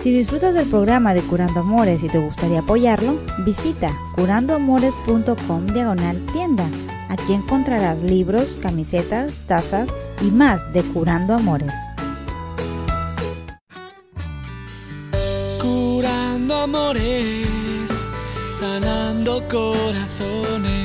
[0.00, 6.66] Si disfrutas del programa de Curando Amores y te gustaría apoyarlo, visita curandoamores.com diagonal tienda.
[7.10, 9.90] Aquí encontrarás libros, camisetas, tazas
[10.22, 11.70] y más de Curando Amores.
[15.60, 17.90] Curando amores,
[18.58, 20.80] sanando corazones.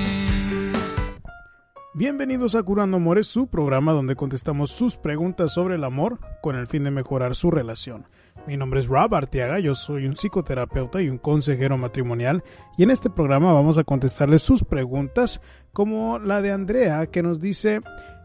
[1.93, 6.67] Bienvenidos a Curando Amores, su programa donde contestamos sus preguntas sobre el amor con el
[6.67, 8.07] fin de mejorar su relación.
[8.47, 12.43] Mi nombre es Rob Arteaga, yo soy un psicoterapeuta y un consejero matrimonial
[12.77, 15.41] y en este programa vamos a contestarles sus preguntas
[15.73, 17.81] como la de Andrea que nos dice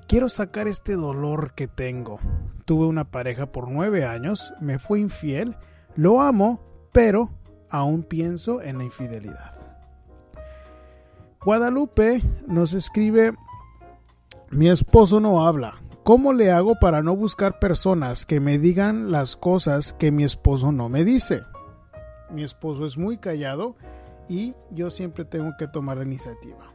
[0.09, 2.19] quiero sacar este dolor que tengo.
[2.66, 5.56] Tuve una pareja por nueve años, me fue infiel,
[5.96, 6.60] lo amo,
[6.93, 7.30] pero
[7.71, 9.55] aún pienso en la infidelidad.
[11.43, 13.32] Guadalupe nos escribe
[14.51, 19.36] mi esposo no habla, ¿Cómo le hago para no buscar personas que me digan las
[19.36, 21.42] cosas que mi esposo no me dice?
[22.30, 23.76] Mi esposo es muy callado
[24.26, 26.73] y yo siempre tengo que tomar la iniciativa.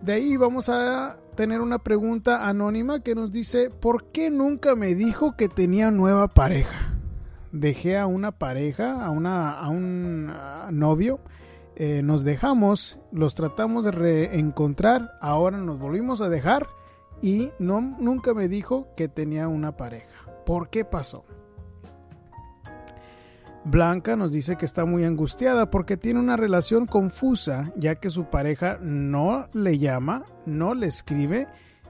[0.00, 4.96] De ahí vamos a tener una pregunta anónima que nos dice, ¿por qué nunca me
[4.96, 6.96] dijo que tenía nueva pareja?
[7.52, 10.32] Dejé a una pareja, a, una, a un
[10.72, 11.20] novio,
[11.76, 16.66] eh, nos dejamos, los tratamos de reencontrar, ahora nos volvimos a dejar
[17.22, 20.26] y no, nunca me dijo que tenía una pareja.
[20.44, 21.24] ¿Por qué pasó?
[23.64, 28.24] Blanca nos dice que está muy angustiada porque tiene una relación confusa ya que su
[28.24, 31.46] pareja no le llama, no le escribe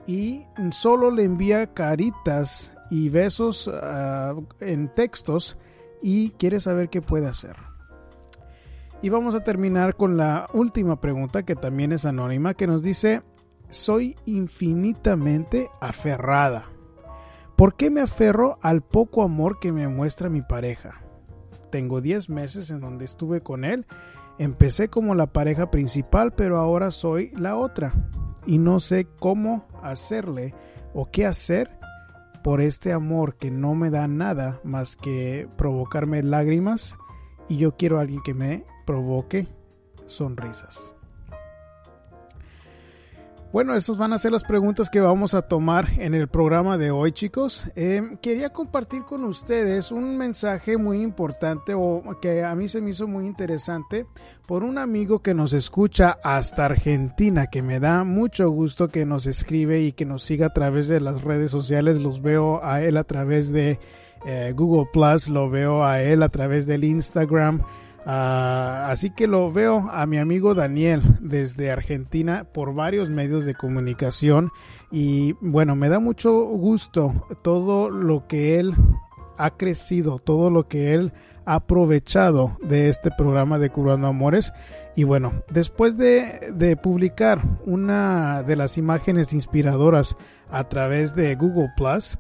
[0.06, 5.56] y solo le envía caritas y besos ah, en textos
[6.02, 7.56] y quiere saber qué puede hacer.
[9.00, 13.22] Y vamos a terminar con la última pregunta que también es anónima que nos dice
[13.73, 16.67] soy infinitamente aferrada.
[17.56, 21.03] ¿Por qué me aferro al poco amor que me muestra mi pareja?
[21.70, 23.87] Tengo 10 meses en donde estuve con él.
[24.39, 27.92] Empecé como la pareja principal, pero ahora soy la otra.
[28.46, 30.55] Y no sé cómo hacerle
[30.95, 31.79] o qué hacer
[32.45, 36.98] por este amor que no me da nada más que provocarme lágrimas.
[37.48, 39.46] Y yo quiero a alguien que me provoque
[40.07, 40.92] sonrisas.
[43.52, 46.90] Bueno, esas van a ser las preguntas que vamos a tomar en el programa de
[46.90, 47.68] hoy, chicos.
[47.77, 52.92] Eh, quería compartir con ustedes un mensaje muy importante o que a mí se me
[52.92, 54.07] hizo muy interesante
[54.46, 59.27] por un amigo que nos escucha hasta Argentina, que me da mucho gusto que nos
[59.27, 62.01] escribe y que nos siga a través de las redes sociales.
[62.01, 63.79] Los veo a él a través de
[64.24, 67.61] eh, Google Plus, lo veo a él a través del Instagram.
[68.05, 73.55] Ah, así que lo veo a mi amigo Daniel desde Argentina por varios medios de
[73.55, 74.51] comunicación
[74.90, 78.74] y bueno, me da mucho gusto todo lo que él
[79.39, 81.13] ha crecido, todo lo que él
[81.45, 84.52] ha aprovechado de este programa de Curando Amores.
[84.95, 90.17] Y bueno, después de, de publicar una de las imágenes inspiradoras
[90.51, 92.19] a través de Google Plus,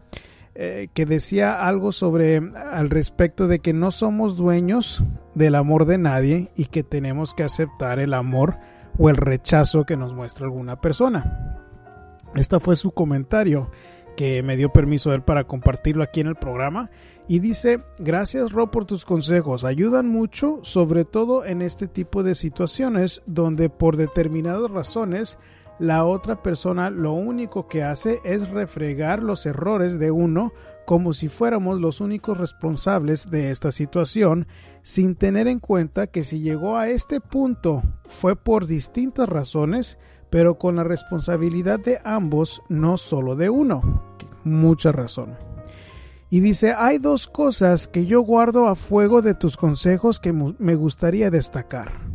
[0.54, 5.02] eh, que decía algo sobre al respecto de que no somos dueños
[5.34, 8.58] del amor de nadie y que tenemos que aceptar el amor
[8.98, 11.58] o el rechazo que nos muestra alguna persona.
[12.34, 13.70] Este fue su comentario
[14.16, 16.90] que me dio permiso él para compartirlo aquí en el programa
[17.28, 22.34] y dice gracias Rob por tus consejos ayudan mucho sobre todo en este tipo de
[22.34, 25.38] situaciones donde por determinadas razones
[25.82, 30.52] la otra persona lo único que hace es refregar los errores de uno
[30.86, 34.46] como si fuéramos los únicos responsables de esta situación,
[34.82, 39.98] sin tener en cuenta que si llegó a este punto fue por distintas razones,
[40.30, 44.14] pero con la responsabilidad de ambos, no solo de uno.
[44.44, 45.36] Mucha razón.
[46.30, 50.76] Y dice, hay dos cosas que yo guardo a fuego de tus consejos que me
[50.76, 52.11] gustaría destacar.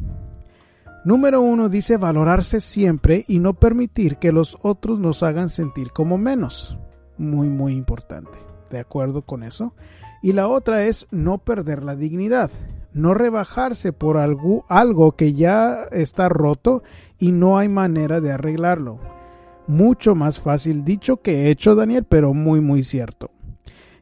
[1.03, 6.17] Número uno dice valorarse siempre y no permitir que los otros nos hagan sentir como
[6.17, 6.77] menos.
[7.17, 8.37] Muy, muy importante.
[8.69, 9.73] ¿De acuerdo con eso?
[10.21, 12.51] Y la otra es no perder la dignidad.
[12.93, 16.83] No rebajarse por algo, algo que ya está roto
[17.19, 18.99] y no hay manera de arreglarlo.
[19.67, 23.31] Mucho más fácil dicho que hecho, Daniel, pero muy, muy cierto.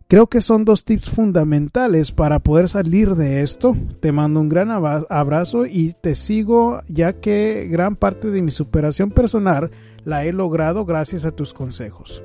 [0.07, 3.75] Creo que son dos tips fundamentales para poder salir de esto.
[4.01, 9.09] Te mando un gran abrazo y te sigo ya que gran parte de mi superación
[9.09, 9.71] personal
[10.03, 12.23] la he logrado gracias a tus consejos.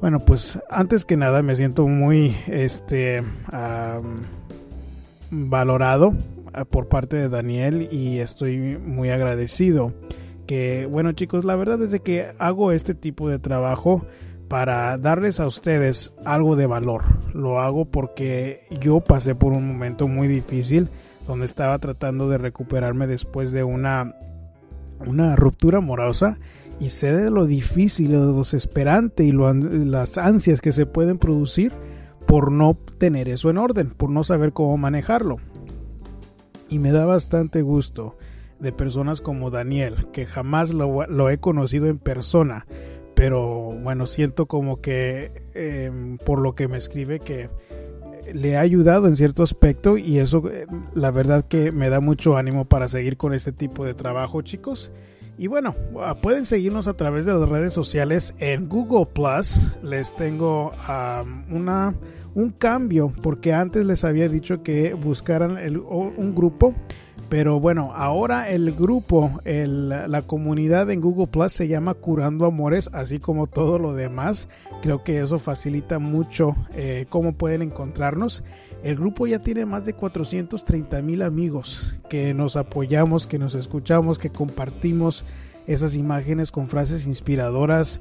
[0.00, 3.20] Bueno, pues antes que nada me siento muy este
[5.30, 6.14] valorado
[6.52, 9.92] ah, por parte de Daniel y estoy muy agradecido
[10.46, 14.06] que bueno chicos la verdad es que hago este tipo de trabajo
[14.48, 17.04] para darles a ustedes algo de valor.
[17.34, 20.88] Lo hago porque yo pasé por un momento muy difícil
[21.26, 24.14] donde estaba tratando de recuperarme después de una,
[25.06, 26.38] una ruptura amorosa
[26.78, 31.72] y sé de lo difícil, lo desesperante y las ansias que se pueden producir
[32.26, 35.38] por no tener eso en orden, por no saber cómo manejarlo.
[36.68, 38.16] Y me da bastante gusto
[38.58, 42.66] de personas como Daniel, que jamás lo, he conocido en persona,
[43.16, 47.48] pero bueno, siento como que em, por lo que me escribe que
[48.32, 52.36] le ha ayudado en cierto aspecto y eso eh, la verdad que me da mucho
[52.36, 54.92] ánimo para seguir con este tipo de trabajo chicos.
[55.38, 59.74] Y bueno, ah, pueden seguirnos a través de las redes sociales en Google Plus.
[59.82, 60.72] Les tengo
[61.50, 61.94] una,
[62.34, 66.74] un cambio porque antes les había dicho que buscaran un grupo.
[67.28, 73.18] Pero bueno, ahora el grupo, la comunidad en Google Plus se llama Curando Amores, así
[73.18, 74.48] como todo lo demás.
[74.80, 78.44] Creo que eso facilita mucho eh, cómo pueden encontrarnos.
[78.84, 84.18] El grupo ya tiene más de 430 mil amigos que nos apoyamos, que nos escuchamos,
[84.18, 85.24] que compartimos
[85.66, 88.00] esas imágenes con frases inspiradoras,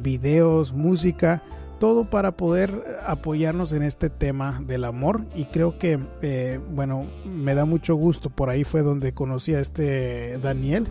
[0.00, 1.42] videos, música,
[1.78, 5.24] todo para poder apoyarnos en este tema del amor.
[5.34, 8.30] Y creo que eh, bueno me da mucho gusto.
[8.30, 10.86] Por ahí fue donde conocí a este Daniel.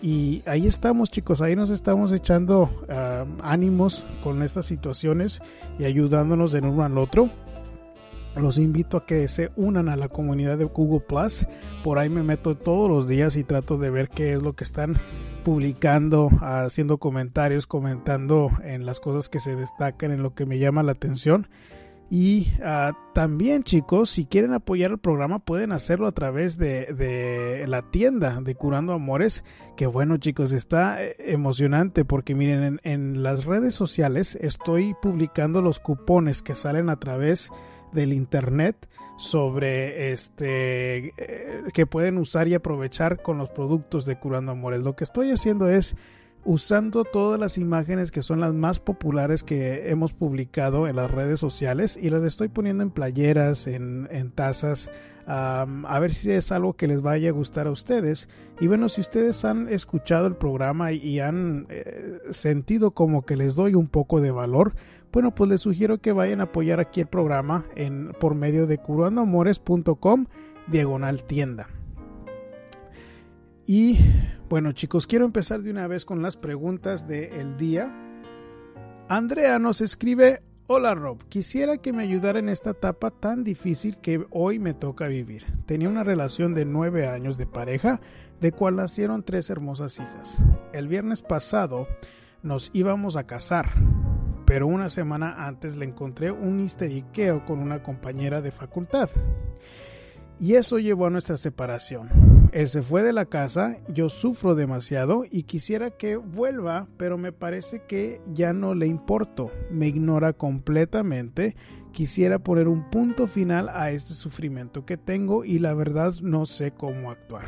[0.00, 1.42] Y ahí estamos chicos.
[1.42, 2.70] Ahí nos estamos echando
[3.42, 5.40] ánimos con estas situaciones
[5.78, 7.30] y ayudándonos de uno al otro.
[8.36, 11.46] Los invito a que se unan a la comunidad de Google Plus.
[11.82, 14.64] Por ahí me meto todos los días y trato de ver qué es lo que
[14.64, 14.96] están
[15.48, 20.82] publicando, haciendo comentarios, comentando en las cosas que se destacan, en lo que me llama
[20.82, 21.48] la atención.
[22.10, 27.80] Y ah, también chicos, si quieren apoyar el programa pueden hacerlo a través de, la
[27.90, 29.42] tienda de Curando Amores,
[29.74, 35.62] que bueno chicos, está eh, emocionante porque miren, en, en las redes sociales estoy publicando
[35.62, 37.56] los cupones que salen a través de
[37.92, 38.88] del internet
[39.18, 44.80] sobre este eh, que pueden usar y aprovechar con los productos de Curando Amores.
[44.80, 45.96] Lo que estoy haciendo es
[46.44, 51.40] usando todas las imágenes que son las más populares que hemos publicado en las redes
[51.40, 54.88] sociales y las estoy poniendo en playeras, en, en tazas,
[55.28, 58.28] a ver si es algo que les vaya a gustar a ustedes.
[58.60, 63.54] Y bueno, si ustedes han escuchado el programa y, han eh, sentido como que les
[63.54, 64.74] doy un poco de valor,
[65.12, 67.66] bueno, pues les sugiero que vayan a apoyar aquí el programa
[68.20, 70.26] por medio de curandoamores.com
[70.66, 71.68] diagonal tienda.
[73.66, 73.98] Y
[74.48, 77.92] bueno chicos, quiero empezar de una vez con las preguntas del día.
[79.08, 84.26] Andrea nos escribe, Hola Rob, quisiera que me ayudara en esta etapa tan difícil que
[84.30, 85.46] hoy me toca vivir.
[85.64, 88.02] Tenía una relación de nueve años de pareja,
[88.40, 90.44] de cual nacieron tres hermosas hijas.
[90.74, 91.88] El viernes pasado
[92.42, 93.70] nos íbamos a casar,
[94.48, 99.10] pero una semana antes le encontré un histeriqueo con una compañera de facultad.
[100.40, 102.48] Y eso llevó a nuestra separación.
[102.52, 107.30] Él se fue de la casa, yo sufro demasiado y quisiera que vuelva, pero me
[107.30, 111.54] parece que ya no le importo, me ignora completamente.
[111.92, 116.70] Quisiera poner un punto final a este sufrimiento que tengo y la verdad no sé
[116.70, 117.44] cómo actuar.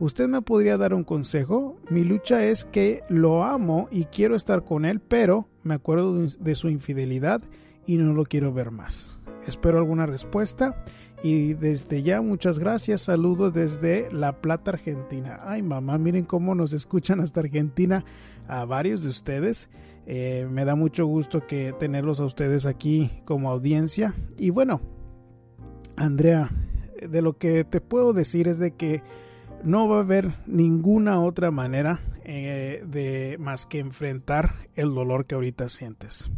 [0.00, 1.76] ¿Usted me podría dar un consejo?
[1.90, 6.54] Mi lucha es que lo amo y quiero estar con él, pero me acuerdo de
[6.54, 7.42] su infidelidad
[7.86, 9.18] y no lo quiero ver más.
[9.46, 10.82] Espero alguna respuesta
[11.22, 13.02] y desde ya, muchas gracias.
[13.02, 15.40] Saludos desde La Plata, Argentina.
[15.42, 18.02] Ay, mamá, miren cómo nos escuchan hasta Argentina
[18.48, 19.68] a varios de ustedes.
[20.06, 24.14] Eh, me da mucho gusto que tenerlos a ustedes aquí como audiencia.
[24.38, 24.80] Y bueno,
[25.96, 26.50] Andrea,
[27.06, 29.02] de lo que te puedo decir es de que
[29.64, 35.34] no va a haber ninguna otra manera eh, de más que enfrentar el dolor que
[35.34, 36.30] ahorita sientes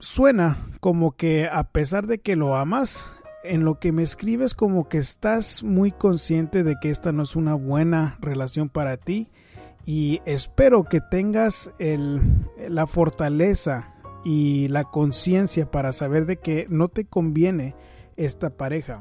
[0.00, 3.12] suena como que a pesar de que lo amas,
[3.44, 7.36] en lo que me escribes como que estás muy consciente de que esta no es
[7.36, 9.30] una buena relación para ti
[9.86, 12.20] y espero que tengas el,
[12.68, 17.74] la fortaleza y la conciencia para saber de que no te conviene
[18.16, 19.00] esta pareja.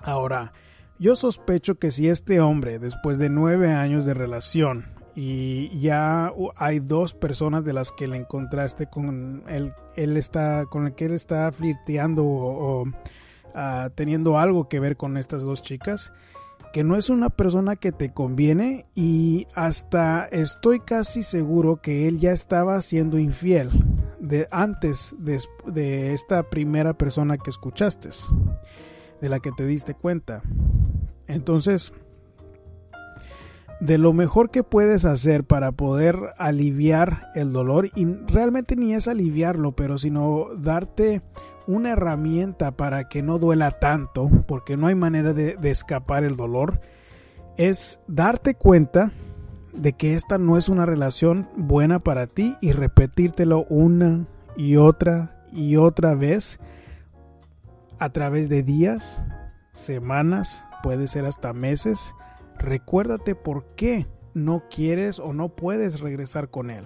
[0.00, 0.52] Ahora,
[0.98, 6.78] yo sospecho que si este hombre, después de nueve años de relación, y ya hay
[6.78, 11.14] dos personas de las que le encontraste con él, él está con el que él
[11.14, 12.84] está flirteando o,
[13.54, 16.12] ah, teniendo algo que ver con estas dos chicas
[16.74, 22.18] que no es una persona que te conviene y hasta estoy casi seguro que él
[22.18, 23.70] ya estaba siendo infiel
[24.20, 28.10] de antes de, de esta primera persona que escuchaste
[29.22, 30.42] de la que te diste cuenta
[31.26, 31.92] entonces
[33.80, 39.06] de lo mejor que puedes hacer para poder aliviar el dolor y realmente ni es
[39.06, 41.22] aliviarlo, pero sino darte
[41.66, 46.36] una herramienta para que no duela tanto, porque no hay manera de, de escapar el
[46.36, 46.80] dolor,
[47.56, 49.12] es darte cuenta
[49.72, 55.44] de que esta no es una relación buena para ti y repetírtelo una y otra
[55.52, 56.58] y otra vez
[57.98, 59.22] a través de días,
[59.72, 62.14] semanas, puede ser hasta meses.
[62.60, 66.84] Recuérdate por qué no quieres o no puedes regresar con él.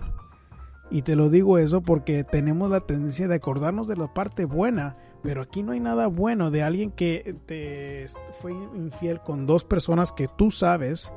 [0.91, 4.97] Y te lo digo eso porque tenemos la tendencia de acordarnos de la parte buena,
[5.23, 8.07] pero aquí no hay nada bueno de alguien que te
[8.41, 11.13] fue infiel con dos personas que tú sabes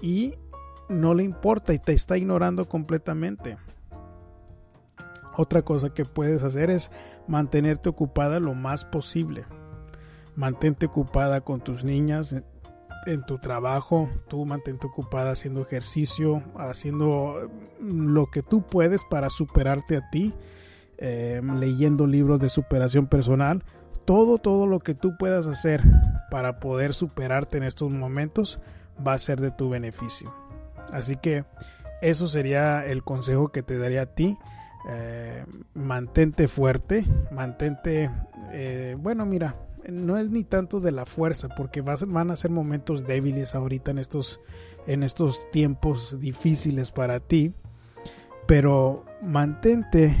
[0.00, 0.34] y
[0.88, 3.58] no le importa y te está ignorando completamente.
[5.36, 6.92] Otra cosa que puedes hacer es
[7.26, 9.46] mantenerte ocupada lo más posible.
[10.36, 12.34] Mantente ocupada con tus niñas,
[13.06, 17.50] en tu trabajo, tú mantente ocupada haciendo ejercicio, haciendo
[17.80, 20.32] lo que tú puedes para superarte a ti,
[20.98, 23.62] em, leyendo libros de superación personal,
[24.04, 25.82] todo, todo lo que tú puedas hacer
[26.30, 28.60] para poder superarte en estos momentos
[29.06, 30.32] va a ser de tu beneficio.
[30.92, 31.44] Así que
[32.02, 34.36] eso sería el consejo que te daría a ti.
[34.90, 38.10] Eh, mantente fuerte, mantente,
[38.52, 39.56] eh, bueno, mira,
[39.88, 43.98] no es ni tanto de la fuerza, porque van a ser momentos débiles ahorita en
[43.98, 44.40] estos,
[44.86, 47.52] en estos tiempos difíciles para ti,
[48.46, 50.16] pero mantente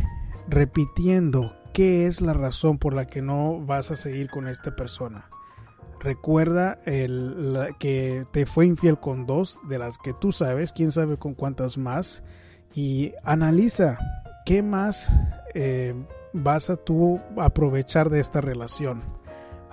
[0.48, 5.28] repitiendo qué es la razón por la que no vas a seguir con esta persona.
[6.00, 11.16] Recuerda el, que te fue infiel con dos de las que tú sabes, quién sabe
[11.16, 12.22] con cuántas más,
[12.74, 13.98] y analiza
[14.44, 15.10] qué más
[15.54, 15.94] eh,
[16.32, 19.02] vas a tú aprovechar de esta relación.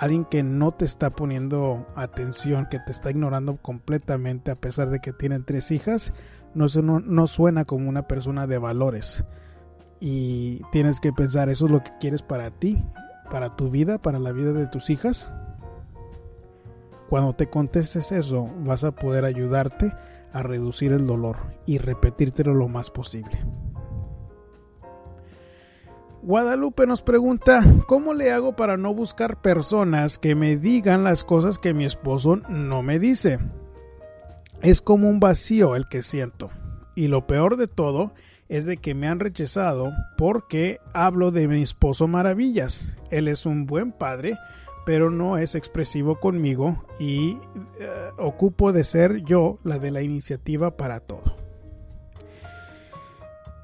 [0.01, 4.99] Alguien que no te está poniendo atención, que te está ignorando completamente a pesar de
[4.99, 6.11] que tienen tres hijas,
[6.55, 9.23] no, suena como una persona de valores.
[9.99, 12.83] Y tienes que pensar, ¿eso es lo que quieres para ti,
[13.29, 15.31] para tu vida, para la vida de tus hijas?
[17.07, 19.93] Cuando te contestes eso, vas a poder ayudarte
[20.33, 23.39] a reducir el dolor y repetírtelo lo más posible.
[26.23, 31.57] Guadalupe nos pregunta, ¿cómo le hago para no buscar personas que me digan las cosas
[31.57, 33.39] que mi esposo no me dice?
[34.61, 36.51] Es como un vacío el que siento.
[36.95, 38.13] Y lo peor de todo
[38.49, 42.95] es de que me han rechazado porque hablo de mi esposo maravillas.
[43.09, 44.37] Él es un buen padre
[44.85, 47.37] pero no es expresivo conmigo y
[47.79, 51.40] eh, ocupo de ser yo la de la iniciativa para todo.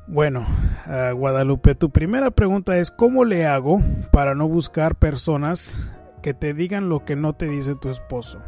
[0.10, 0.48] Bueno,
[0.86, 3.82] uh, Guadalupe, tu primera pregunta es ¿cómo le hago
[4.14, 5.92] para no buscar personas
[6.24, 8.40] que te digan lo que no te dice tu esposo?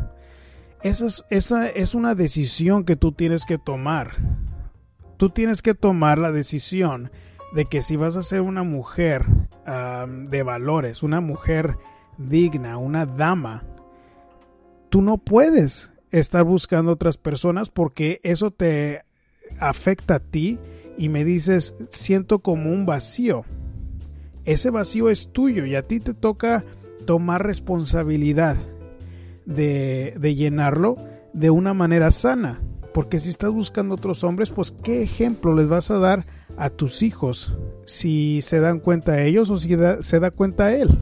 [0.82, 4.12] Esa es, una decisión que tú tienes que tomar.
[5.18, 7.12] Tú tienes que tomar la decisión
[7.54, 9.26] de que si vas a ser una mujer
[9.66, 11.76] de valores, una mujer
[12.18, 13.66] digna, una dama,
[14.90, 19.04] tú no puedes estar buscando otras personas porque eso te
[19.60, 20.58] afecta a ti
[21.00, 23.44] y me dices, siento como un vacío.
[24.46, 26.64] Ese vacío es tuyo y a ti te toca
[27.06, 28.58] tomar responsabilidad
[29.48, 30.98] de, llenarlo
[31.34, 32.62] de una manera sana.
[32.94, 36.26] Porque si estás buscando otros hombres, pues qué ejemplo les vas a dar
[36.58, 40.98] a tus hijos si se dan cuenta ellos o si se da cuenta él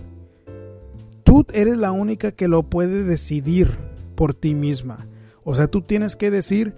[1.27, 3.71] tú eres la única que lo puede decidir
[4.15, 5.07] por ti misma.
[5.43, 6.73] O sea, tú tienes que decir,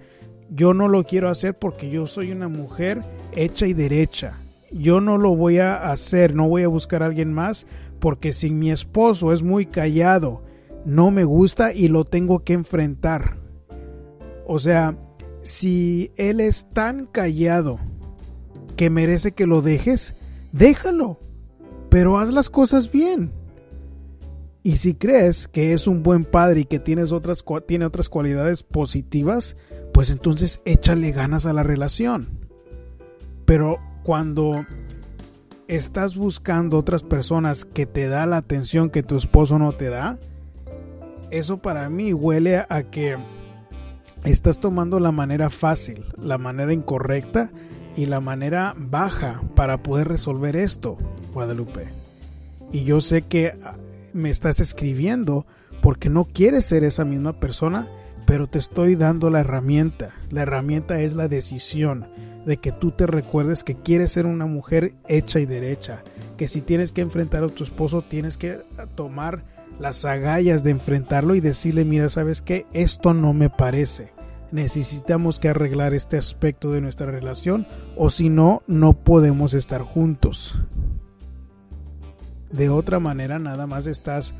[0.50, 3.02] yo no lo quiero hacer porque yo soy una mujer
[3.34, 4.38] hecha y derecha.
[4.72, 7.66] Yo no lo voy a hacer, no voy a buscar a alguien más
[8.00, 10.42] porque si mi esposo es muy callado,
[10.84, 13.36] no me gusta y lo tengo que enfrentar.
[14.46, 14.96] O sea,
[15.42, 17.78] si él es tan callado
[18.76, 20.14] que merece que lo dejes,
[20.52, 21.18] déjalo.
[21.90, 23.32] Pero haz las cosas bien.
[24.62, 28.62] Y si crees que es un buen padre y que tienes otras, tiene otras cualidades
[28.62, 29.56] positivas,
[30.00, 32.26] pues entonces échale ganas a la relación.
[33.44, 34.64] Pero cuando
[35.68, 40.18] estás buscando otras personas que te da la atención que tu esposo no te da,
[41.30, 43.18] eso para mí huele a que
[44.24, 47.50] estás tomando la manera fácil, la manera incorrecta
[47.94, 50.96] y la manera baja para poder resolver esto,
[51.34, 51.88] Guadalupe.
[52.72, 53.52] Y yo sé que
[54.14, 55.44] me estás escribiendo
[55.82, 57.86] porque no quieres ser esa misma persona,
[58.30, 60.10] pero te estoy dando la herramienta.
[60.30, 62.06] La herramienta es la decisión
[62.46, 66.04] de que tú te recuerdes que quieres ser una mujer hecha y derecha,
[66.36, 68.60] que si tienes que enfrentar a tu esposo tienes que
[68.94, 69.42] tomar
[69.80, 72.66] las agallas de enfrentarlo y decirle, mira, ¿sabes qué?
[72.72, 74.12] Esto no me parece.
[74.52, 80.56] necesitamos que arreglar este aspecto de nuestra relación o si no, no podemos estar juntos.
[82.52, 84.34] De otra manera, nada más estás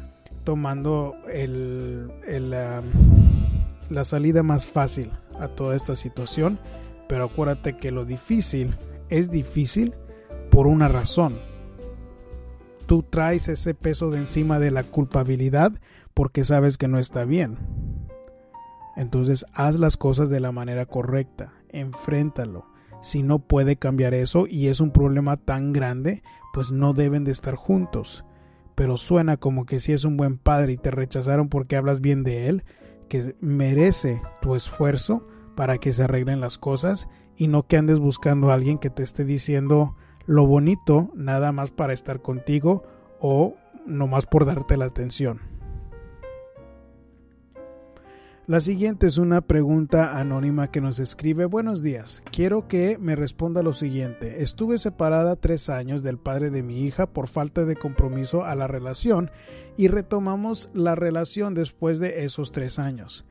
[0.45, 2.13] tomando el,
[3.91, 6.59] la salida más fácil a toda esta situación,
[7.09, 8.77] pero acuérdate que lo difícil
[9.09, 9.95] es difícil
[10.51, 11.39] por una razón.
[12.87, 15.73] Tú traes ese peso de encima de la culpabilidad
[16.15, 17.59] porque sabes que no está bien.
[18.97, 22.67] Entonces haz las cosas de la manera correcta, enfréntalo.
[23.03, 27.33] Si no puede cambiar eso y es un problema tan grande, pues no deben de
[27.33, 28.25] estar juntos.
[28.75, 32.25] Pero suena como que si es un buen padre y te rechazaron porque hablas bien
[32.25, 32.65] de él,
[33.11, 38.51] que merece tu esfuerzo para que se arreglen las cosas y no que andes buscando
[38.51, 42.85] a alguien que te esté diciendo lo bonito nada más para estar contigo
[43.21, 45.60] o nomás por darte la atención.
[48.51, 53.63] La siguiente es una pregunta anónima que nos escribe Buenos días, quiero que me responda
[53.63, 54.43] lo siguiente.
[54.43, 58.67] Estuve separada tres años del padre de mi hija por falta de compromiso a la
[58.67, 59.31] relación
[59.77, 63.25] y retomamos la relación después de esos tres años.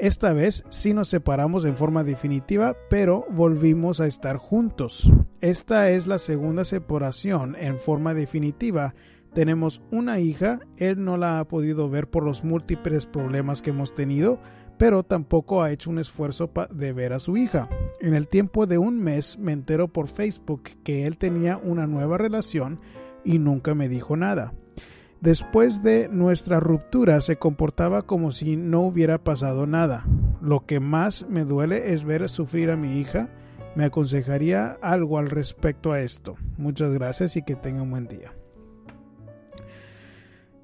[0.00, 5.08] Esta vez sí nos separamos en forma definitiva, pero volvimos a estar juntos.
[5.40, 8.92] Esta es la segunda separación en forma definitiva
[9.34, 13.92] tenemos una hija, él no la ha podido ver por los múltiples problemas que hemos
[13.92, 14.38] tenido,
[14.78, 17.68] pero tampoco ha hecho un esfuerzo de ver a su hija.
[18.00, 22.18] En el tiempo de un mes me entero por Facebook que él tenía una nueva
[22.18, 22.80] relación
[23.24, 24.52] y nunca me dijo nada.
[25.20, 30.04] Después de nuestra ruptura se comportaba como si no hubiera pasado nada.
[30.42, 33.30] Lo que más me duele es ver sufrir a mi hija.
[33.74, 36.36] Me aconsejaría algo al respecto a esto.
[36.58, 38.34] Muchas gracias y que tenga un buen día.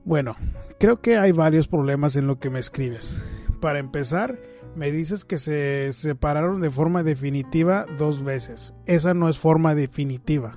[0.04, 0.36] Bueno,
[0.78, 3.22] creo que hay varios problemas en lo que me escribes
[3.60, 4.38] para empezar,
[4.74, 8.74] me dices que se separaron de forma definitiva dos veces.
[8.86, 10.54] Esa no es forma definitiva.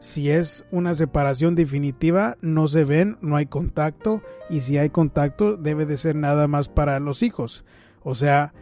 [0.00, 5.56] Si es una separación definitiva, no se ven, no hay contacto y si hay contacto
[5.56, 7.64] debe de ser nada más para los hijos.
[8.02, 8.54] O sea,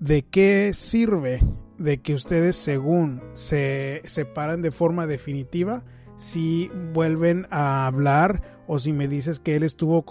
[0.00, 1.40] ¿de qué sirve
[1.78, 5.84] de que ustedes según se separan de forma definitiva
[6.16, 10.04] si vuelven a hablar o si me dices que él estuvo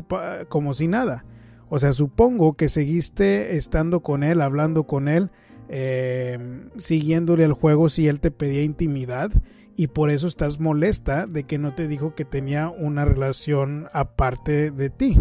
[0.48, 1.26] como si nada?
[1.74, 5.30] O sea, supongo que seguiste estando con él, hablando con él,
[5.70, 6.38] eh,
[6.78, 9.32] siguiéndole el juego si él te pedía intimidad
[9.78, 14.72] y por eso estás molesta de que no te dijo que tenía una relación aparte
[14.72, 15.18] de ti.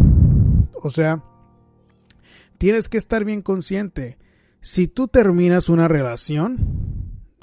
[0.73, 1.23] O sea,
[2.57, 4.17] tienes que estar bien consciente.
[4.59, 6.57] Si tú terminas una relación,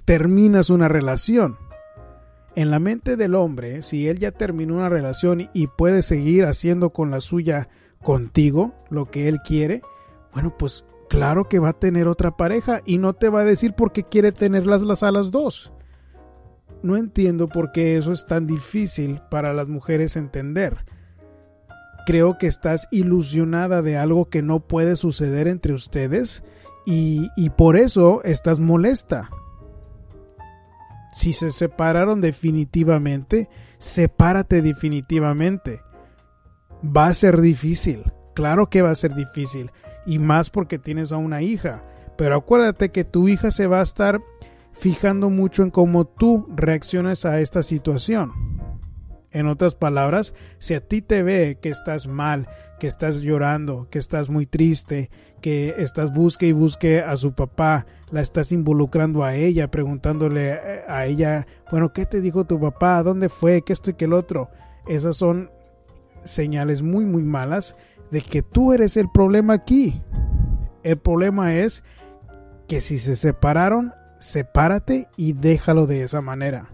[0.05, 1.57] terminas una relación.
[2.55, 6.91] En la mente del hombre, si él ya terminó una relación y puede seguir haciendo
[6.91, 7.71] con la suya
[8.03, 9.83] contigo lo que él quiere,
[10.33, 13.73] bueno, pues claro que va a tener otra pareja y no te va a decir
[13.73, 15.73] por qué quiere tenerlas las a las dos.
[16.83, 20.85] No entiendo por qué eso es tan difícil para las mujeres entender.
[22.07, 26.43] Creo que estás ilusionada de algo que no puede suceder entre ustedes
[26.87, 29.29] y, y por eso estás molesta.
[31.13, 35.81] Si se separaron definitivamente, sepárate definitivamente
[36.85, 38.05] va a ser difícil.
[38.35, 39.71] Claro que va a ser difícil.
[40.07, 41.83] Y más porque tienes a una hija.
[42.17, 44.21] Pero acuérdate que tu hija se va a estar
[44.73, 48.33] fijando mucho en cómo tú reaccionas a esta situación.
[49.31, 52.49] En otras palabras, si a ti te ve que estás mal,
[52.81, 55.11] que estás llorando, que estás muy triste,
[55.43, 60.85] que estás busque y busque a su papá, la estás involucrando a ella, preguntándole eh,
[60.89, 63.03] a ella, bueno, ¿qué te dijo tu papá?
[63.03, 63.63] ¿Dónde fue?
[63.63, 64.49] ¿Qué esto y qué el otro?
[64.87, 65.51] Esas son
[66.25, 67.77] señales muy muy malas
[68.11, 70.01] de que tú eres el problema aquí.
[70.83, 71.83] El problema es
[72.67, 76.71] que si se separaron, sepárate y déjalo de esa manera.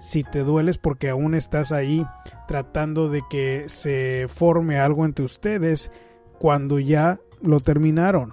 [0.00, 2.06] Si te dueles porque aún estás ahí
[2.46, 5.90] tratando de que se forme algo entre ustedes
[6.38, 8.32] cuando ya lo terminaron.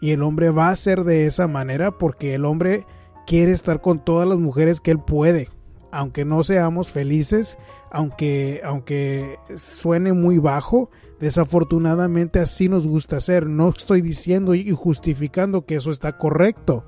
[0.00, 2.86] Y el hombre va a ser de esa manera porque el hombre
[3.26, 5.48] quiere estar con todas las mujeres que él puede.
[5.92, 7.56] Aunque no seamos felices,
[7.90, 13.46] aunque, aunque suene muy bajo, desafortunadamente así nos gusta hacer.
[13.46, 16.84] No estoy diciendo y justificando que eso está correcto,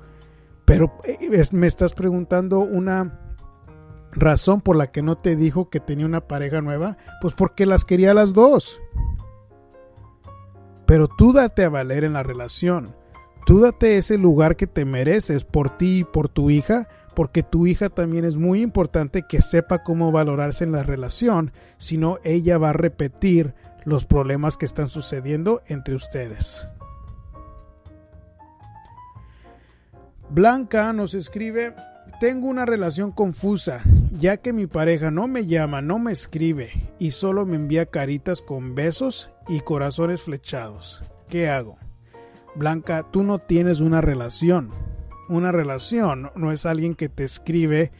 [0.65, 3.21] pero eh, me estás preguntando una
[4.11, 7.85] razón por la que no te dijo que tenía una pareja nueva, pues porque las
[7.85, 8.81] quería las dos.
[10.85, 12.95] Pero tú date a valer en la relación.
[13.45, 17.65] Tú date ese lugar que te mereces por ti y por tu hija, porque tu
[17.67, 22.57] hija también es muy importante que sepa cómo valorarse en la relación, si no ella
[22.57, 23.53] va a repetir
[23.85, 26.67] los problemas que están sucediendo entre ustedes.
[30.29, 31.73] Blanca nos escribe,
[32.19, 37.11] tengo una relación confusa, ya que mi pareja no me llama, no me escribe y
[37.11, 41.03] solo me envía caritas con besos y corazones flechados.
[41.29, 41.77] ¿Qué hago?
[42.55, 44.71] Blanca, tú no tienes una relación.
[45.27, 47.91] Una relación no es alguien que te escribe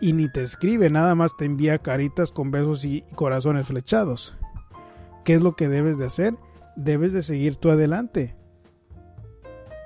[0.00, 4.36] y ni te escribe, nada más te envía caritas con besos y corazones flechados.
[5.24, 6.34] ¿Qué es lo que debes de hacer?
[6.74, 8.34] Debes de seguir tú adelante.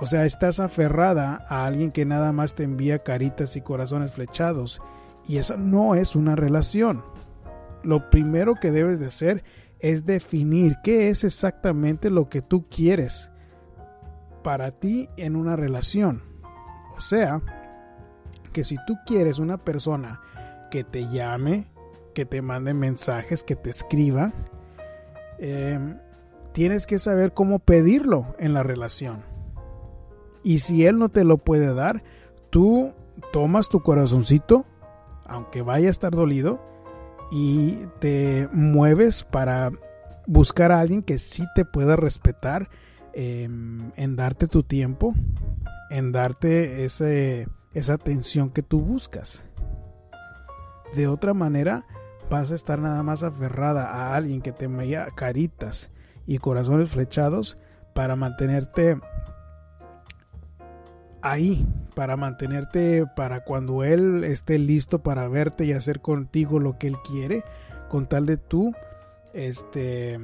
[0.00, 4.80] O sea, estás aferrada a alguien que nada más te envía caritas y corazones flechados.
[5.28, 7.02] Y esa no es una relación.
[7.82, 9.44] Lo primero que debes de hacer
[9.80, 13.30] es definir qué es exactamente lo que tú quieres
[14.42, 16.25] para ti en una relación.
[16.96, 17.42] O sea,
[18.52, 20.20] que si tú quieres una persona
[20.70, 21.66] que te llame,
[22.14, 24.32] que te mande mensajes, que te escriba,
[25.38, 25.98] em,
[26.52, 29.22] tienes que saber cómo pedirlo en la relación.
[30.42, 32.02] Y si Él no te lo puede dar,
[32.50, 32.92] tú
[33.32, 34.64] tomas tu corazoncito,
[35.26, 36.60] aunque vaya a estar dolido,
[37.30, 39.70] y te mueves para
[40.26, 42.68] buscar a alguien que sí te pueda respetar
[43.12, 45.12] em, en darte tu tiempo,
[45.90, 49.44] en darte ese, esa atención que tú buscas.
[50.94, 51.84] De otra manera,
[52.30, 55.90] vas a estar nada más aferrada a alguien que te maya caritas
[56.26, 57.58] y corazones flechados
[57.94, 58.98] para mantenerte
[61.22, 66.88] ahí para mantenerte para cuando él esté listo para verte y hacer contigo lo que
[66.88, 67.42] él quiere
[67.88, 68.74] con tal de tú
[69.32, 70.20] este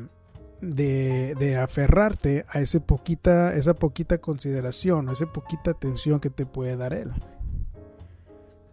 [0.62, 6.77] de, de aferrarte a ese poquita esa poquita consideración esa poquita atención que te puede
[6.77, 7.12] dar él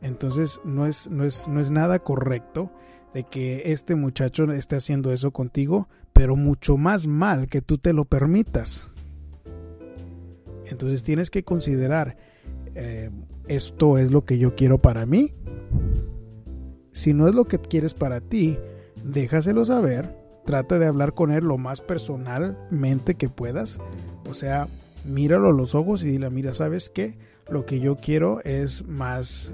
[0.02, 2.72] entonces no es, no es, no es nada correcto
[3.14, 7.94] de que este muchacho esté haciendo eso contigo, pero mucho más mal que tú te
[7.94, 8.92] lo permitas.
[10.66, 12.16] Entonces tienes que considerar,
[12.76, 13.10] eh,
[13.48, 15.34] esto es lo que yo quiero para mí.
[16.92, 18.58] Si no es lo que quieres para ti,
[19.04, 20.16] déjaselo saber.
[20.50, 23.78] Trata de hablar con él lo más personalmente que puedas.
[24.28, 24.68] O sea,
[25.06, 27.20] míralo a los ojos y dile, mira, ¿sabes qué?
[27.48, 29.54] Lo que yo quiero es más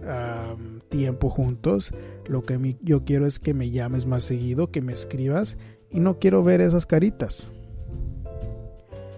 [0.88, 1.94] tiempo juntos.
[2.28, 5.58] Lo que yo quiero es que me llames más seguido, que me escribas.
[5.92, 7.52] Y no quiero ver esas caritas.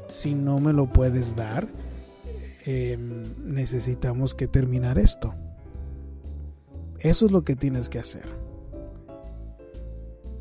[0.09, 1.67] Si no me lo puedes dar,
[2.69, 5.33] Em, necesitamos que terminar esto.
[6.99, 8.25] Eso es lo que tienes que hacer.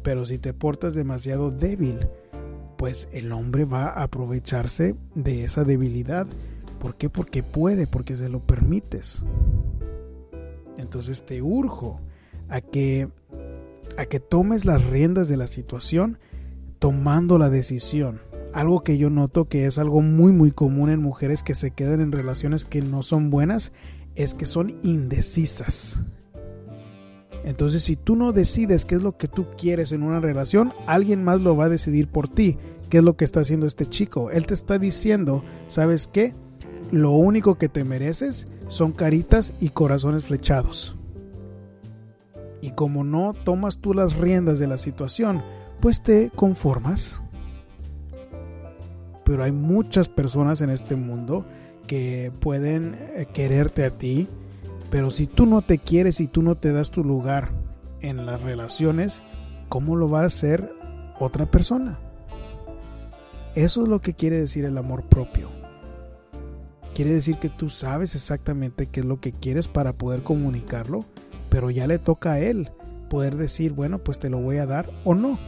[0.06, 2.06] Pero si te portas demasiado débil,
[2.78, 6.28] pues el hombre va a aprovecharse de esa debilidad.
[6.78, 7.10] ¿Por qué?
[7.10, 9.24] Porque puede, porque se lo permites.
[10.78, 12.00] Entonces te urjo
[12.48, 13.08] a que
[13.98, 16.20] a que tomes las riendas de la situación
[16.78, 18.20] tomando la decisión
[18.52, 22.00] algo que yo noto que es algo muy muy común en mujeres que se quedan
[22.00, 23.72] en relaciones que no son buenas
[24.14, 26.00] es que son indecisas.
[27.46, 31.24] Entonces si tú no decides qué es lo que tú quieres en una relación, alguien
[31.24, 32.58] más lo va a decidir por ti.
[32.90, 34.30] ¿Qué es lo que está haciendo este chico?
[34.30, 36.34] Él te está diciendo, ¿sabes qué?
[36.92, 40.94] Lo único que te mereces son caritas y corazones flechados.
[42.60, 45.42] Y como no tomas tú las riendas de la situación,
[45.80, 47.20] pues te conformas
[49.26, 51.44] pero hay muchas personas en este mundo
[51.88, 54.28] que pueden eh, quererte a ti,
[54.90, 57.50] pero si tú no te quieres y tú no te das tu lugar
[58.00, 59.22] en las relaciones,
[59.68, 60.72] ¿cómo lo va a hacer
[61.18, 61.98] otra persona?
[63.54, 65.50] Eso es lo que quiere decir el amor propio.
[66.94, 71.04] Quiere decir que tú sabes exactamente qué es lo que quieres para poder comunicarlo,
[71.50, 72.70] pero ya le toca a él
[73.10, 75.38] poder decir, bueno, pues te lo voy a dar o no.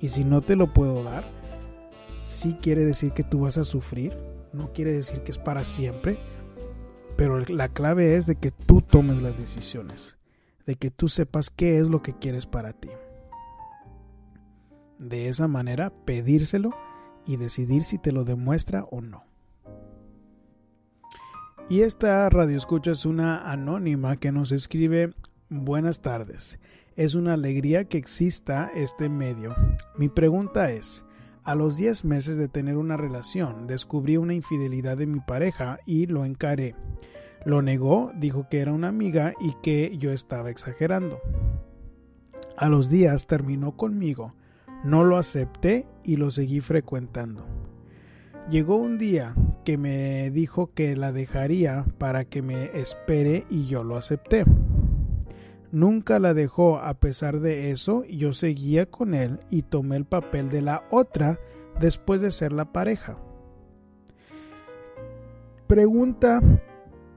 [0.00, 1.24] Y si no te lo puedo dar,
[2.26, 4.16] sí quiere decir que tú vas a sufrir,
[4.52, 6.18] no quiere decir que es para siempre,
[7.16, 10.16] pero la clave es de que tú tomes las decisiones,
[10.66, 12.90] de que tú sepas qué es lo que quieres para ti.
[14.98, 16.70] De esa manera, pedírselo
[17.26, 19.24] y decidir si te lo demuestra o no.
[21.68, 25.14] Y esta radio escucha es una anónima que nos escribe
[25.48, 26.58] Buenas tardes.
[26.96, 29.54] Es una alegría que exista este medio.
[29.96, 31.04] Mi pregunta es,
[31.44, 36.06] a los 10 meses de tener una relación, descubrí una infidelidad de mi pareja y
[36.06, 36.74] lo encaré.
[37.44, 41.20] Lo negó, dijo que era una amiga y que yo estaba exagerando.
[42.56, 44.34] A los días terminó conmigo,
[44.84, 47.44] no lo acepté y lo seguí frecuentando.
[48.50, 53.84] Llegó un día que me dijo que la dejaría para que me espere y yo
[53.84, 54.44] lo acepté.
[55.72, 60.50] Nunca la dejó a pesar de eso, yo seguía con él y tomé el papel
[60.50, 61.40] de la otra
[61.80, 63.16] después de ser la pareja.
[65.66, 66.42] pregunta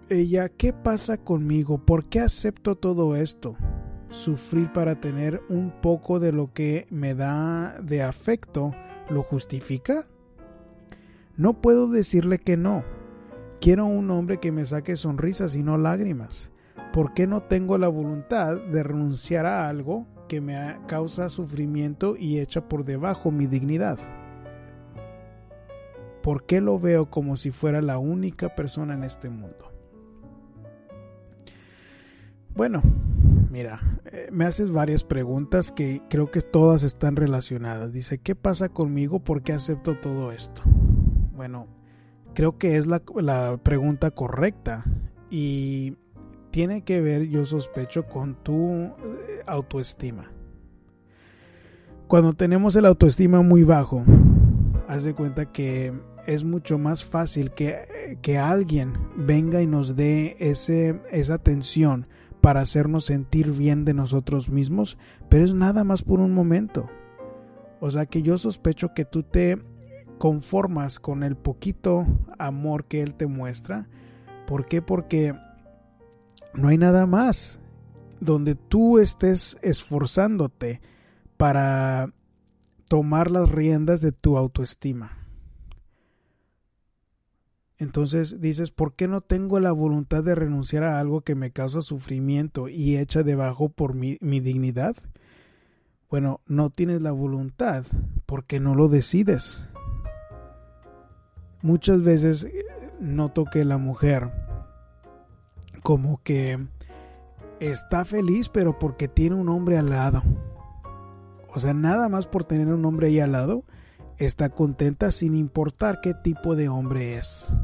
[0.07, 1.79] ella, ¿qué pasa conmigo?
[1.79, 3.57] ¿Por qué acepto todo esto?
[4.09, 8.73] Sufrir para tener un poco de lo que me da de afecto,
[9.09, 10.05] ¿lo justifica?
[11.35, 12.85] No puedo decirle que no.
[13.59, 16.53] Quiero un hombre que me saque sonrisas y no lágrimas.
[16.93, 22.39] ¿Por qué no tengo la voluntad de renunciar a algo que me causa sufrimiento y
[22.39, 23.99] echa por debajo mi dignidad?
[26.23, 29.71] ¿Por qué lo veo como si fuera la única persona en este mundo?
[32.55, 32.81] Bueno,
[33.51, 37.91] mira, eh, me haces varias preguntas que creo que todas están relacionadas.
[37.91, 39.19] Dice, ¿qué pasa conmigo?
[39.19, 40.63] ¿Por qué acepto todo esto?
[41.35, 41.67] Bueno,
[42.33, 44.85] creo que es la, la pregunta correcta
[45.29, 45.97] y
[46.55, 48.93] tiene que ver, yo sospecho, con tu eh,
[49.45, 50.31] autoestima.
[52.07, 54.05] Cuando tenemos el autoestima muy bajo,
[54.87, 55.91] haz de cuenta que
[56.25, 62.07] es mucho más fácil que, que alguien venga y nos dé ese, esa atención
[62.39, 66.89] para hacernos sentir bien de nosotros mismos, pero es nada más por un momento.
[67.81, 69.61] O sea que yo sospecho que tú te
[70.19, 72.07] conformas con el poquito
[72.39, 73.89] amor que Él te muestra.
[74.47, 74.81] ¿Por qué?
[74.81, 75.33] Porque
[76.55, 77.59] no hay nada más
[78.19, 80.81] donde tú estés esforzándote
[81.37, 82.13] para
[82.87, 85.25] tomar las riendas de tu autoestima.
[87.77, 91.81] Entonces dices, ¿por qué no tengo la voluntad de renunciar a algo que me causa
[91.81, 94.95] sufrimiento y echa debajo por mi, mi dignidad?
[96.09, 97.85] Bueno, no tienes la voluntad
[98.25, 99.67] porque no lo decides.
[101.61, 102.63] Muchas veces eh,
[103.01, 104.31] noto que la mujer
[105.85, 106.57] como que
[107.59, 110.23] está feliz pero porque tiene un hombre al lado.
[111.53, 113.63] O sea, nada más por tener un hombre ahí al lado,
[114.17, 117.55] está contenta sin importar qué tipo de hombre es.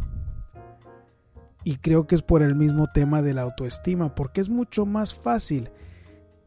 [1.63, 5.15] Y creo que es por el mismo tema de la autoestima, porque es mucho más
[5.15, 5.71] fácil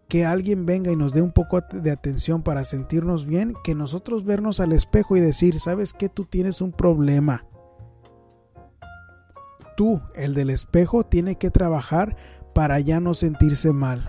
[0.06, 4.24] que alguien venga y nos dé un poco de atención para sentirnos bien que nosotros
[4.24, 6.08] vernos al espejo y decir, ¿sabes qué?
[6.08, 7.44] Tú tienes un problema.
[9.76, 12.16] Tú, el del espejo, tiene que trabajar
[12.54, 14.08] para ya no sentirse mal.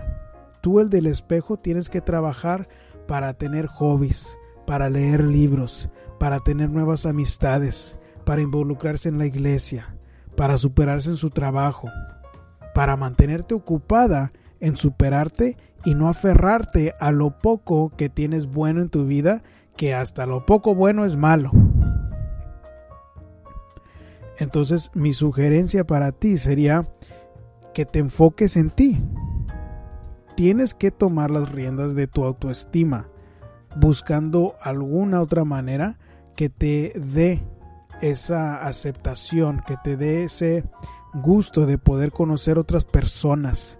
[0.60, 2.68] Tú, el del espejo, tienes que trabajar
[3.06, 9.96] para tener hobbies, para leer libros, para tener nuevas amistades, para involucrarse en la iglesia,
[10.36, 11.88] para superarse en su trabajo,
[12.74, 18.88] para mantenerte ocupada en superarte y no aferrarte a lo poco que tienes bueno en
[18.88, 19.42] tu vida,
[19.76, 21.50] que hasta lo poco bueno es malo.
[24.38, 26.86] Entonces mi sugerencia para ti sería
[27.74, 29.02] que te enfoques en ti.
[30.34, 33.08] Tienes que tomar las riendas de tu autoestima
[33.76, 35.98] buscando alguna otra manera
[36.34, 37.42] que te dé
[38.00, 40.64] esa aceptación, que te dé ese
[41.14, 43.78] gusto de poder conocer otras personas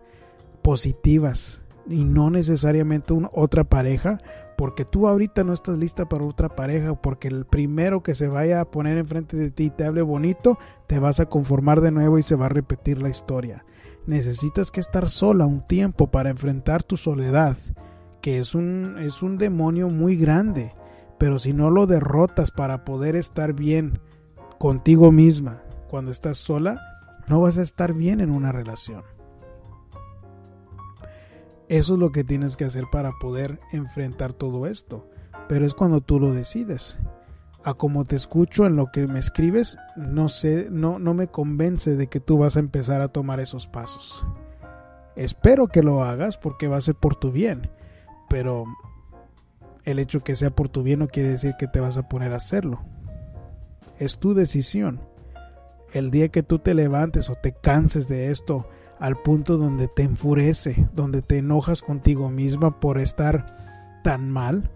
[0.63, 4.21] positivas y no necesariamente una, otra pareja,
[4.57, 8.61] porque tú ahorita no estás lista para otra pareja, porque el primero que se vaya
[8.61, 12.19] a poner enfrente de ti y te hable bonito, te vas a conformar de nuevo
[12.19, 13.65] y se va a repetir la historia.
[14.07, 17.57] Necesitas que estar sola un tiempo para enfrentar tu soledad
[18.27, 20.75] que es un, es un demonio muy grande,
[21.17, 24.01] pero si no lo derrotas para poder estar bien
[24.59, 26.81] contigo misma cuando estás sola,
[27.29, 29.05] no vas a estar bien en una relación.
[31.69, 35.09] Eso es lo que tienes que hacer para poder enfrentar todo esto,
[35.49, 36.99] pero es cuando tú lo decides.
[37.65, 41.97] A como te escucho en lo que me escribes, no sé, no, no me convence
[41.97, 44.25] de que tú vas a empezar a tomar esos pasos.
[45.17, 47.71] Espero que lo hagas porque va a ser por tu bien
[48.29, 48.65] pero
[49.85, 52.33] el hecho que sea por tu bien no quiere decir que te vas a poner
[52.33, 52.81] a hacerlo.
[53.99, 55.01] Es tu decisión.
[55.93, 60.03] El día que tú te levantes o te canses de esto al punto donde te
[60.03, 64.71] enfurece, donde te enojas contigo misma por estar tan mal,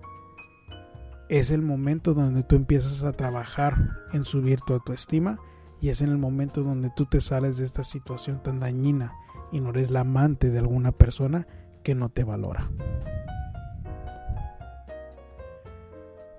[1.28, 5.38] es el momento donde tú empiezas a trabajar en subir tu autoestima
[5.80, 9.14] y es en el momento donde tú te sales de esta situación tan dañina
[9.52, 11.46] y no eres la amante de alguna persona
[11.83, 12.70] que no te valora.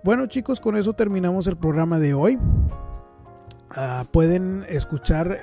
[0.03, 2.37] Bueno chicos, con eso terminamos el programa de hoy.
[3.75, 5.41] Ah, pueden escuchar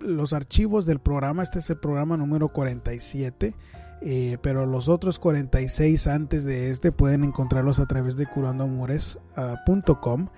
[0.00, 1.42] los archivos del programa.
[1.42, 3.54] Este es el programa número 47.
[4.42, 10.28] pero los otros 46 antes de este pueden encontrarlos a través de curandoamores.com.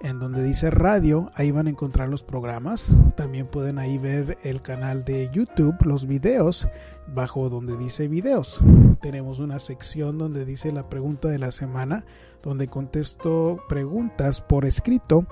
[0.00, 2.94] en donde dice radio, ahí van a encontrar los programas.
[3.16, 6.68] También pueden ahí ver el canal de YouTube, los videos,
[7.08, 8.60] bajo donde dice videos.
[9.00, 12.04] Tenemos una sección donde dice la pregunta de la semana
[12.42, 15.26] donde contesto preguntas por escrito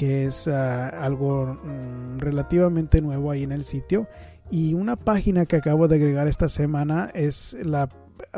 [0.00, 4.08] que es ah, algo mm, relativamente nuevo ahí en el sitio.
[4.50, 7.90] Y una página que acabo de agregar esta semana es la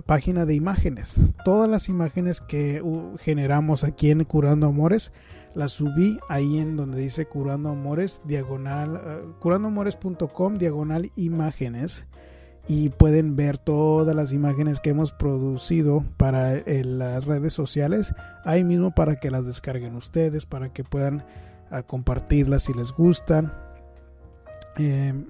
[0.04, 1.14] página de imágenes.
[1.44, 5.12] Todas las imágenes que uh, generamos aquí en Curando Amores
[5.54, 12.06] las subí ahí en donde dice Curando Amores, diagonal, uh, curandoamores.com, diagonal imágenes.
[12.66, 18.12] Y pueden ver todas las imágenes que hemos producido para eh, las redes sociales.
[18.44, 21.24] Ahí mismo para que las descarguen ustedes, para que puedan
[21.72, 23.52] uh, compartirlas si les gustan.
[24.76, 25.26] Em,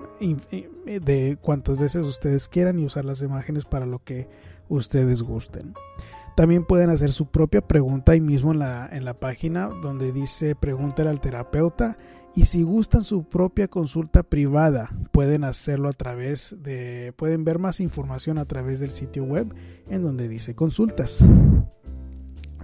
[0.86, 4.28] de cuantas veces ustedes quieran y usar las imágenes para lo que
[4.68, 5.74] ustedes gusten.
[6.36, 10.54] También pueden hacer su propia pregunta ahí mismo en la, en la página donde dice
[10.54, 11.98] pregúntale al terapeuta
[12.34, 17.80] y si gustan su propia consulta privada pueden hacerlo a través de pueden ver más
[17.80, 19.52] información a través del sitio web
[19.90, 21.22] en donde dice consultas.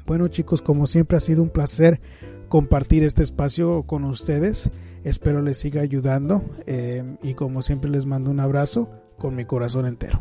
[0.07, 2.01] Bueno chicos, como siempre ha sido un placer
[2.49, 4.71] compartir este espacio con ustedes.
[5.05, 9.87] Espero les siga ayudando eh, y como siempre les mando un abrazo con mi corazón
[9.87, 10.19] entero.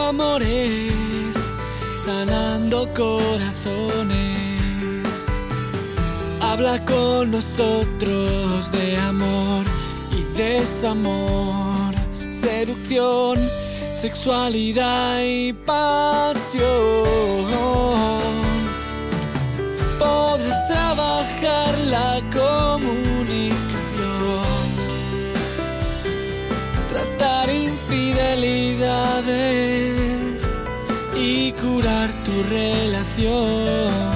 [0.00, 1.34] Amores,
[2.04, 4.14] sanando corazones.
[6.40, 9.64] Habla con nosotros de amor
[10.12, 11.94] y desamor,
[12.30, 13.38] seducción,
[13.92, 16.64] sexualidad y pasión.
[19.98, 23.56] Podrás trabajar la comunicación,
[26.88, 27.33] tratar
[27.94, 30.60] infidelidades
[31.16, 34.13] y curar tu relación.